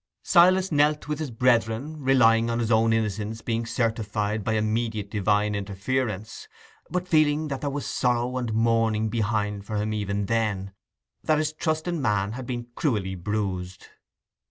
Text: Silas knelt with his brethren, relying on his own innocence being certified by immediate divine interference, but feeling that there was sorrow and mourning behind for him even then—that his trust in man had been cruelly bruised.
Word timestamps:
Silas 0.23 0.71
knelt 0.71 1.07
with 1.07 1.19
his 1.19 1.29
brethren, 1.29 2.01
relying 2.01 2.49
on 2.49 2.57
his 2.57 2.71
own 2.71 2.91
innocence 2.91 3.43
being 3.43 3.67
certified 3.67 4.43
by 4.43 4.53
immediate 4.53 5.11
divine 5.11 5.53
interference, 5.53 6.47
but 6.89 7.07
feeling 7.07 7.49
that 7.49 7.61
there 7.61 7.69
was 7.69 7.85
sorrow 7.85 8.35
and 8.37 8.51
mourning 8.51 9.09
behind 9.09 9.63
for 9.63 9.75
him 9.75 9.93
even 9.93 10.25
then—that 10.25 11.37
his 11.37 11.53
trust 11.53 11.87
in 11.87 12.01
man 12.01 12.31
had 12.31 12.47
been 12.47 12.65
cruelly 12.73 13.13
bruised. 13.13 13.89